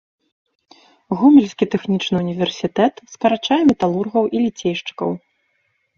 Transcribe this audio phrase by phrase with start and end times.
[1.19, 5.09] Гомельскі тэхнічны ўніверсітэт скарачае металургаў і ліцейшчыкаў.